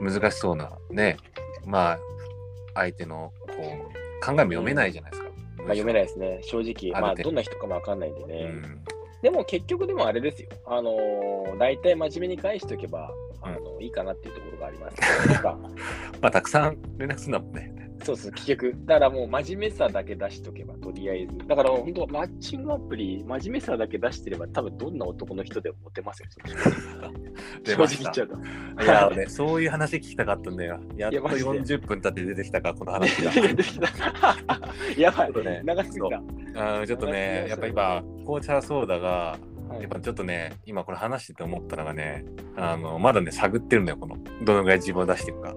[0.00, 1.16] 難しそうなね、
[1.64, 1.98] まあ、
[2.74, 5.23] 相手のこう考えも読めないじゃないですか。
[5.64, 6.40] まあ、読めないですね。
[6.42, 8.44] 正直、まあ、どんな人かもわかんないんでうね。
[8.44, 8.84] ん。
[9.22, 10.48] でも結局でもあれですよ。
[10.66, 15.28] あのー、大体真面目に返しておけば、あのいいかなっていうところがあります。
[15.28, 15.58] なんか
[16.20, 17.83] まあ、たくさん連絡するんだもんね。
[18.02, 18.74] そうそう、結局。
[18.84, 21.38] だからもう真面目さだけ出しとけば、とりあえず。
[21.46, 26.28] だから本当、マッチングアプリ、真面目さだけ出してれば、多分どんな男の人でもモテますよ。
[27.64, 28.82] 正直言っちゃうと。
[28.82, 30.80] いや、俺、そういう話聞きたかったんだよ。
[30.96, 33.32] やっと40分経って出てきたか、この話が。
[34.98, 36.22] やばいちょっとね、長すぎた。
[36.56, 39.38] あちょっとね、やっぱ今、紅茶ソーダが、
[39.80, 42.24] やっぱちょっとね、今これ話してて思ったのがね、
[42.56, 45.54] あの、まだね、探ってるんだよ、この、どのぐらい自分を出していくか。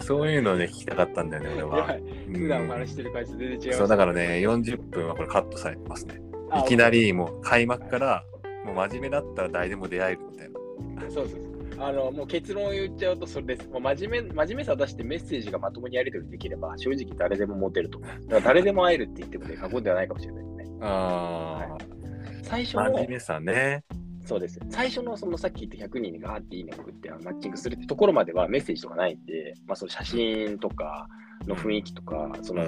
[0.00, 1.96] そういうのをね、聞きたかったんだよね、 俺やは。
[2.32, 3.78] 普段お話してる感じ全然違います。
[3.78, 6.20] そう、だからね、40分はこれカットされてますね。
[6.50, 8.24] あいきなりもう開幕から、
[8.64, 11.10] もう真面目だったら誰でも出会えるみたいな。
[11.10, 11.50] そうそうそう。
[11.82, 13.68] あの、もう結論を言っちゃうとそれです。
[13.70, 17.98] もう真面目、真面目さ出してメッセージがまともにやり取りできれば、正直誰でもモテると。
[18.00, 20.76] だから誰でも会えるって言ってもね、過言ではないかもしれないですね。
[20.82, 21.78] あ
[22.42, 23.84] 最初あ、真面の、目さね。
[24.30, 24.60] そうです。
[24.70, 31.08] 最初のそのさっき言った100人にガーっていいねを送ってあのマッチングするってところまではメッセージとかないんで、まあ、その写真とか
[31.48, 32.62] の雰囲気とか、その、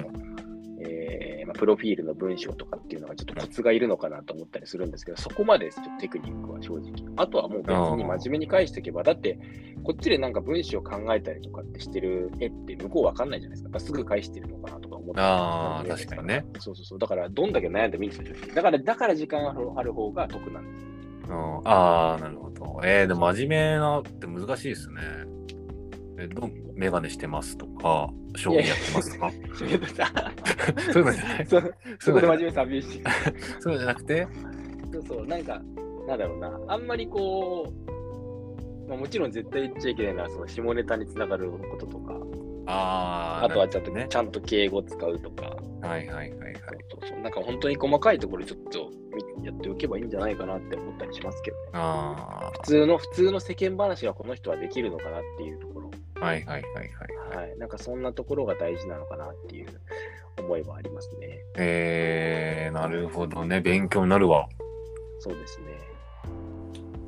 [0.85, 6.91] えーまあ、プロフィールの文章とかっていうのがちょっとコツがいるのかなと思ったりするんですけど、そこまでちょっとテクニックは正直。
[7.15, 9.39] あとはもう別に真面目に返しておけば、だって
[9.85, 13.79] こっちでなんか文章考えたりとかってしてる絵って向こうわかんないじゃないですか。
[13.79, 16.45] すぐ返してるのかなとか思ってああ、確かにね。
[16.59, 16.99] そうそうそう。
[16.99, 18.53] だからどんだけ悩んでもいいんですよ。
[18.53, 20.85] だから、だから時間ある方が得なんです。
[20.85, 20.92] うん、
[21.29, 22.81] ああ、なるほど。
[22.83, 25.01] えー、でも真面目なって難しいですね。
[26.19, 29.31] え、どメガネしてますとか、将棋やってますとか？
[29.55, 31.47] そういうのじゃない？
[31.99, 33.03] そこで真面目さアピールして
[33.59, 34.27] そうじゃなくて？
[34.91, 35.61] そうそう、なんか、
[36.07, 42.13] なんだろうな、あんまりこう、まあ、もちろん絶対言っちゃいけないのは、その下ネタにつながることとか、
[42.67, 44.05] ああ、あとはちゃんと、ね。
[44.09, 46.53] ちゃんと敬語使うとか、はいはいはいはい。
[46.91, 48.89] そうそうなんか本当に細かいところちょっと
[49.43, 51.63] やっておけばいいんじゃないかなって思ったりしますけどね。
[51.73, 57.47] あ普通の、普通の世間話がこの人はできるのかなっていうところ、あ、はいはいはいはい。
[57.47, 59.67] はい、なんかそんなところが大事なのかなっていう
[60.39, 61.39] 思いはありますね。
[61.57, 63.59] えー、なるほどね。
[63.61, 64.47] 勉強になるわ。
[65.19, 65.65] そうですね。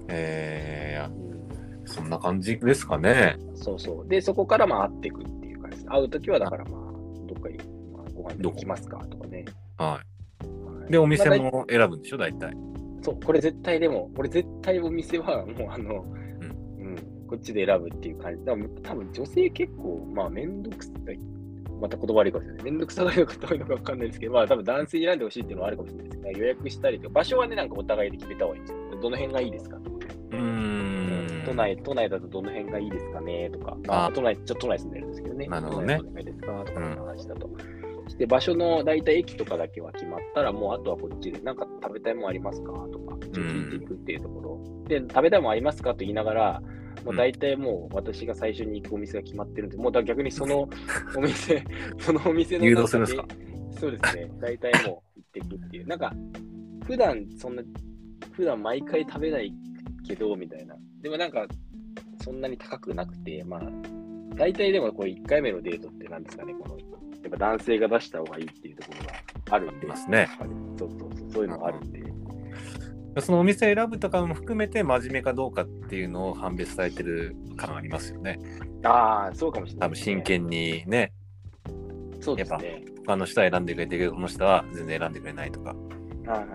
[0.08, 3.38] えうんー、そんな感じですかね。
[3.56, 4.08] そうそう。
[4.08, 5.86] で、そこからまあ会っていくっていう感じです。
[5.88, 6.82] 会うときはだからまあ、
[7.28, 7.58] どっかに、
[7.92, 9.46] まあ、ご飯で行きますかとかね。
[9.78, 9.86] は。
[9.94, 10.15] はいい
[10.90, 12.56] で、お店まあも選ぶんでしょ、大体。
[13.02, 16.06] そう、これ絶対でも、これ絶対お店はもうあの、
[16.80, 16.96] うん、
[17.28, 18.46] こっちで選ぶっていう感じ。
[18.46, 21.20] だから多分女性結構、まあめんどくさい。
[21.82, 22.64] また言葉悪いかもしれない。
[22.64, 29.02] めんどくさがりの方多いのかわかんないですけど、まあ多分男性に選んでほしいっていうのはあるかもしれないですけど、予約したりとか、場所はね、なんかお互いで決めた方がいいんですよ。
[29.02, 29.98] どの辺がいいですかとか。
[30.32, 30.96] うーん。
[31.46, 35.48] 都内、都内だとどの辺がいいですかねとか、ああ都内、ちょっと都内住んでるんですけどね。
[35.48, 37.50] なるほどねどの辺がいいですかとかの話だと。
[38.18, 42.72] で、場所の大体駅とかだけは決まったら、もうあとはこっちで、なんか食べたいもんありますか？
[42.92, 44.60] とか、ちょっと聞いていくっていうところ。
[44.88, 45.92] で、食べたいもんありますか？
[45.92, 46.62] と言いながら、
[47.04, 50.70] もう大体もう私が最初に行くお店が決まってるんで、もうだ逆にその
[51.18, 51.64] お店、
[52.00, 53.28] そのお店の誘導するんですか？
[53.80, 54.32] そうですね。
[54.40, 55.88] 大体もう行っていくっていう。
[55.88, 56.14] なんか、
[56.86, 57.64] 普段そんな、
[58.32, 59.52] 普段毎回食べない
[60.08, 60.76] けど、みたいな。
[61.02, 61.46] でもなんか、
[62.24, 63.62] そんなに高くなくて、まあ、
[64.36, 66.78] 大体でもこれ1回目のデートってなんですかね、この、
[67.26, 70.30] やっぱ男性が出した方がいいっていうところがあるんで、ますね
[70.78, 72.04] そうそうそう、そういうのがあるんで。
[73.22, 78.38] そのお店選ぶとかも含めて真面目かどうかっていうのを判別されてる感ありますよね。
[78.84, 81.14] ああ、そうかもしれないね、多分真剣にね、
[82.20, 82.84] そうですね。
[83.06, 85.74] 他の人は選んでくれてるけど、この人は全然選んでくれないとか。
[85.74, 85.76] は
[86.26, 86.48] いはい。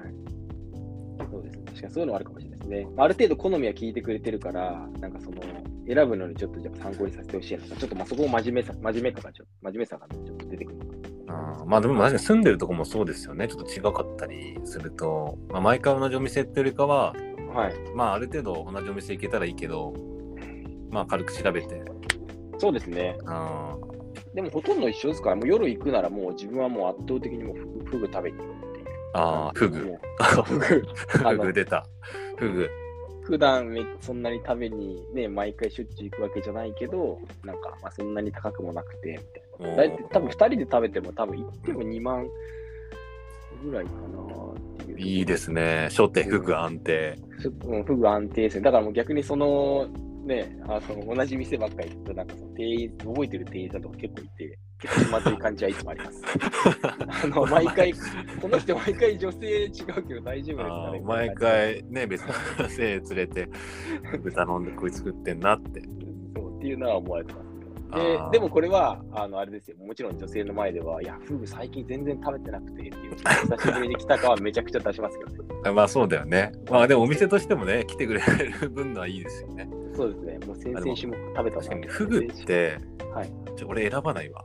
[1.31, 1.63] そうですね。
[1.67, 2.40] 確かにそういうのはあるかも
[2.71, 2.87] ね。
[2.97, 5.43] ある程度好みは聞いてくれてるから、なんかその、
[5.87, 11.63] 選ぶのにちょっとじゃあ参考にさせてほしいなとか、ちょっとまあそこを真面目さ、真面目さがちょっと、真面目さがちょっと出てくるのかな。
[11.63, 13.47] うんまあでも確かに住んでるとこもそうですよね。
[13.47, 17.15] ちょっと違かったりすると、まあ、毎回同じお店ってよりかは、
[17.55, 17.75] はい。
[17.95, 19.95] まあある程度同じお店行けたらいいけど、
[20.91, 21.83] まあ軽く調べて。
[22.59, 23.17] そうですね。
[23.27, 23.77] あ
[24.35, 27.57] でもほとんど一緒ですから、もう夜行くならもう自分はもう圧倒的にもう
[27.87, 28.87] フグ食べに行くっていう。
[29.15, 29.79] あー、フグ。
[29.87, 30.01] も
[30.41, 30.67] うフグ。
[31.09, 31.87] フグ出た。
[32.41, 32.71] フグ。
[33.23, 39.21] 普段めそんなに食べにね、毎回しょっちゅう行くわけじゃないけど、なんかまあそんなに高くもなくて、
[39.61, 39.77] みたいな。
[39.77, 42.27] だいたい多分2人で食べても多分行っても2万
[43.63, 44.99] ぐらいかなっていう。
[44.99, 45.89] いいですね。
[45.91, 47.19] 初手、フグ安定。
[47.39, 48.63] ふうんフグ安定ですね。
[48.63, 49.87] だからもう逆にその、
[50.31, 56.23] ね、あその同じ店ばっかり行くと、なんかその店員、覚えてる店員さんとか結構いて、結構気まずい感じはいつもあります。
[57.25, 57.93] あの、毎回、
[58.41, 59.71] この人毎回女性違う
[60.07, 61.35] けど大丈夫ですかあねー毎。
[61.35, 63.49] 回ね、別の女性連れて、
[64.35, 65.83] 頼んでこいつ食ってんなって。
[66.37, 67.51] そうっていうのは思われてます
[67.91, 69.77] ででもこれは、あの、あれですよ。
[69.85, 75.73] もちろん女性の前では、いや、フグ最近全然食べてなくてっていう、久しぶりに来たかはめちゃくちゃ出しますけどね。
[75.73, 76.53] まあそうだよね。
[76.71, 79.69] まあでもお店としてもね、来てくれる分のはいいですよね。
[80.01, 80.39] そうですね。
[80.47, 82.79] もう先々週も食べた確かにフグって、
[83.15, 84.45] はいちょ俺選ばないわ。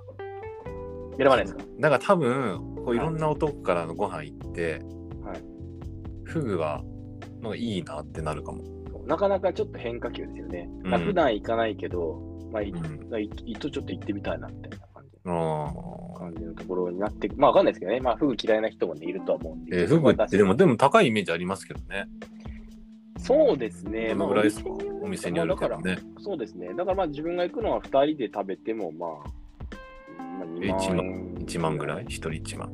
[1.18, 1.64] 選ばないですか？
[1.80, 4.82] だから多分、こういろんな男からのご飯行って、
[5.24, 5.42] はい
[6.26, 6.84] フグは、
[7.42, 8.64] なんかいいなってなるかも。
[9.08, 10.68] なかなかちょっと変化球ですよね。
[10.84, 12.20] うんまあ普段行かないけど、
[12.52, 15.74] まあ、いうんいいとちょっと行ってみたいなみたいな感じあ
[16.18, 18.00] 感じのところになって、まあわかんないですけどね。
[18.02, 19.84] まあフグ嫌いな人も、ね、いるとは思うんで。
[19.84, 22.08] えーフグってでも、でも高いイメージありますけどね。
[23.18, 24.10] そうですね。
[24.10, 24.70] どのぐらいですか？
[24.70, 25.56] まあお店による。
[25.56, 25.80] から
[26.20, 26.70] そうですね。
[26.70, 29.10] だからまあ自分が行くのは2人で食べても、まあ、
[30.20, 32.70] まあ、2万円1万ぐらい ?1 人1万。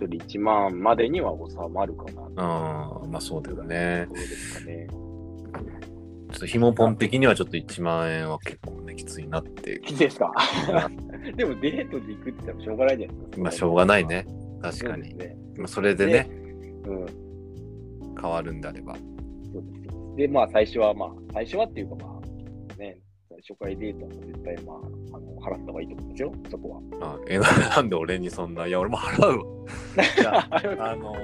[0.00, 2.42] 1人1万までには収まるかな。
[2.42, 4.12] ああ、まあそうだよねそ。
[4.12, 4.86] うですかね。
[4.90, 9.80] ちょっとひもポン的にはちょっと1万円は結構ね、きついなって。
[9.88, 10.32] いいですか？
[11.36, 13.40] でもデートで行くって言ったらしょうがないじゃないですか。
[13.40, 14.26] まあしょうがないね。
[14.62, 15.10] 確かに。
[15.10, 15.36] そね。
[15.56, 16.28] まあそれでね、
[16.86, 17.06] うん。
[18.20, 18.96] 変わるんであれば。
[20.18, 22.98] でまあ最初はまあ、最初はっていうかまあ、ね、
[23.48, 24.76] 初回デートは絶対まあ、
[25.16, 27.14] あの払った方がいいと思うんですよ、そこは。
[27.14, 29.44] あえななんで俺にそんな、いや、俺も払うわ。
[30.18, 31.14] い やあの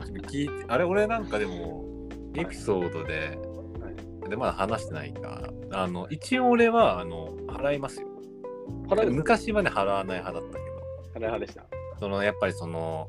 [0.00, 1.84] ー、聞いて、あれ、俺なんかでも、
[2.34, 3.38] エピソードで、
[4.28, 8.08] で、まだ話してないか、あの、一応俺は、あの、払いますよ。
[8.88, 10.64] 払う昔まで払わない派だったけど、
[11.14, 11.64] 払い派でした。
[12.00, 13.06] その、やっぱりその、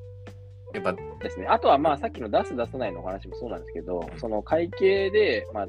[0.75, 1.47] やっぱ、ですね。
[1.47, 5.67] あとはまあさっきの出す出さないの話もそうなんですけど、その会計で、まあ、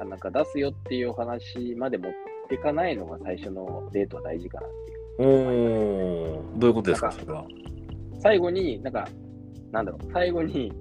[0.00, 2.12] あなんか出すよっていうお話まで持っ
[2.48, 5.28] ていかないのが最初のデートは大事かなっていう。
[5.28, 7.44] おー、どういうことですか、それは？
[8.20, 9.08] 最後に、なんか、
[9.72, 10.72] なんだろう、最後に、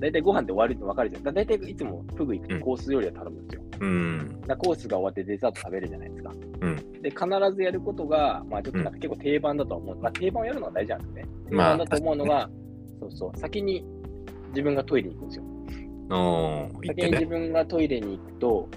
[0.00, 1.22] 大体ご飯で終わるって分かるじゃん。
[1.24, 3.62] だ大体いつもフグ行くとコース料理は頼むんですよ。
[3.80, 4.40] うん。
[4.46, 6.32] だコースが終わってデザート食べるじゃないですか。
[6.60, 9.96] うんで、必ずやることが、まあちょっとなんか結構定番だとは思う。
[9.98, 11.24] まあ定番をやるのが大事なんですね。
[11.50, 12.50] 定まあ番だと思うのが、
[13.00, 13.84] そうそう、先に
[14.50, 15.44] 自分がトイレに行くんですよ。
[16.86, 17.26] 先に自。
[17.26, 18.68] 分がトイレに行くと、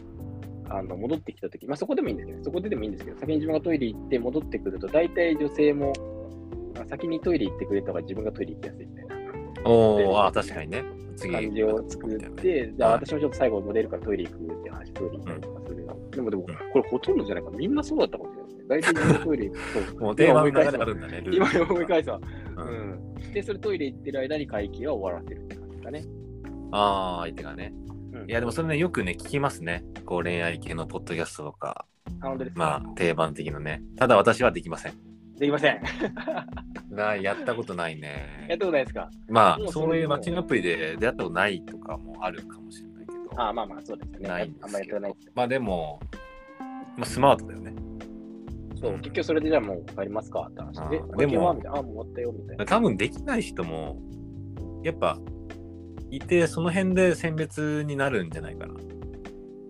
[0.69, 5.93] あの戻ってきたとき、まあそこでもいいんですけど、そこででもいいんですけど、先に自分がトイレ行って戻ってくると、大体女性も、
[6.79, 9.15] あ先にトイレ行ってくれた方が自分がトイレ行きやすいみたいな
[9.65, 10.83] おー、あー、確かにね。
[11.15, 15.60] 次感じを作って、じゃあ私もちょっと最後モデルからトイレ行くっていう話、トイレ行ったりとか。
[16.11, 19.01] でもでも、これほとんどじゃないか、みんなそうだったかもしれないですね。
[19.01, 21.23] 大体自分がトイレ行くと、もう定番があるんだね。
[21.31, 22.19] 今思い返すわ。
[22.57, 23.33] ううんん。
[23.33, 26.03] で、それトイレ行ってる間に会計は終わらせるって感じですかね。
[26.71, 27.73] ああ、相手がね。
[28.13, 29.83] うんいや、でもそれね、よくね、聞きますね。
[30.05, 31.85] こう、恋愛系のポッドキャストとか、
[32.55, 33.81] まあ、定番的なね。
[33.95, 34.93] ただ私はできません。
[35.37, 35.81] できません。
[36.91, 38.57] なやったことないやねっ。
[38.57, 39.09] たことないですか？
[39.29, 42.90] まあ、そういうマッチングアプリで出会ったことないとかもあるかもしれない。
[43.35, 44.27] ああ、まあまあ、そうですね。
[44.27, 45.31] ないんであんますけどりやってないです。
[45.35, 45.99] まあでも、
[46.97, 47.73] まあ、スマートだよね。
[48.79, 50.81] そう、結局それでじゃあもう帰りますかって話で。
[50.81, 52.65] あーでもいなあ、もう終わったよみたいな。
[52.65, 54.01] 多分できない人も、
[54.83, 55.19] やっぱ、
[56.09, 58.73] いて、その辺で選別になるんじゃないかな。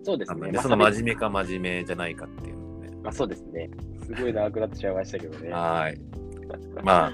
[0.04, 0.34] そうですね。
[0.34, 2.90] 多分ねまあその真面目か真面目じゃないかっていうのね。
[3.02, 3.70] まあそうですね。
[4.04, 5.50] すごい長くなってしまいましたけどね。
[5.50, 6.00] ははい。
[6.82, 7.12] まあ、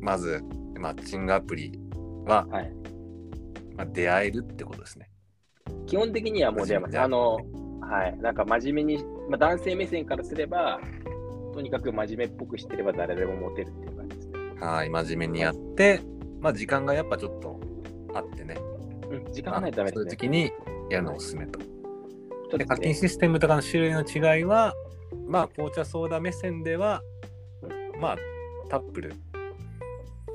[0.00, 0.42] まず、
[0.78, 1.72] マッチングアプリ
[2.26, 2.86] は、い。
[3.76, 5.10] まあ、出会えるってことですね。
[5.86, 6.92] 基本的にはもう出ます。
[6.92, 7.34] 真面目あの、
[7.80, 8.18] はい。
[8.18, 10.80] なんか真面目に、まあ、男性目線からすれば、
[11.52, 14.38] とにかく真面目っぽくしてれば誰でもモテるっていう感じですね。
[14.60, 16.00] はい、真面目にやって、
[16.40, 17.60] まあ、時間がやっぱちょっと
[18.14, 18.56] あってね。
[19.10, 20.16] うん、時間がないとダメそういうですね。
[20.16, 20.52] 時に
[20.90, 21.58] やるのをおすすめと。
[22.56, 22.94] で、課金ね。
[22.94, 24.74] システムとかの種類の違いは、
[25.26, 27.02] まあ、紅茶ソーダ目線では、
[28.00, 28.16] まあ、
[28.68, 29.14] タップル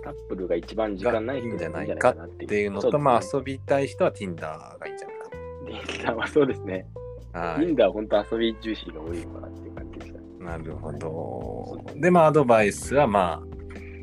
[0.04, 4.40] タップルが一番時間ないんじゃないなかなっていうのと、まあ、遊びたい人は Tinder
[4.80, 4.98] がい
[6.10, 6.86] いんはそうですね。
[7.34, 7.40] と。
[7.40, 7.76] はリンい。
[7.76, 10.44] ダーは本当遊び重視が多いのかなっていう感じでした。
[10.44, 11.82] なるほど。
[11.96, 13.48] で、まあ、アドバイスは、まあ、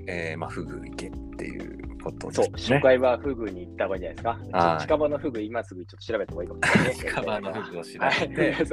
[0.06, 2.82] えー、まあ、フグ行けっていうことそう、ですね初。
[2.82, 4.78] 回はフグに行った方がいいんじゃないですか。
[4.80, 6.94] 近場のフグ、今すぐちょっと調べた方がいいかもしれない、ね。
[6.94, 8.64] 近場のフグを調はい、べて。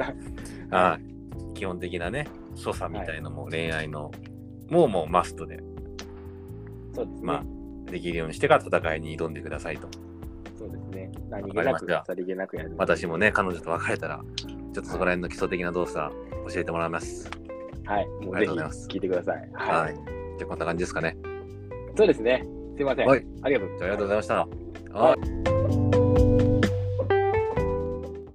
[0.70, 1.54] はい。
[1.54, 4.10] 基本的なね、所作みたいのも恋愛の、
[4.70, 5.58] もうもうマストで、
[6.94, 7.20] そうですね。
[7.22, 9.88] まあ、できるようにしてから戦いに挑んでくださいと。
[11.40, 12.74] 何気なく、ましたさりげなくやる。
[12.76, 16.14] 私もね、彼女と別れたら、ちょっとそこら辺の基礎的な動作
[16.52, 17.30] 教えてもらいます。
[17.84, 18.06] はい。
[18.06, 19.50] もうぜひありがとうございます聞いてください。
[19.52, 19.82] は。
[19.82, 19.96] はいい。
[19.96, 20.06] じゃ
[20.42, 21.16] あこんな感じですかね。
[21.96, 22.44] そうですね。
[22.76, 23.06] すいません。
[23.06, 24.34] はいありがとうじゃあありがとうございました。
[24.98, 25.55] ははい